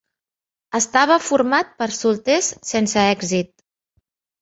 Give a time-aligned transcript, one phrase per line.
[0.79, 3.57] Estava format per solters sense èxit.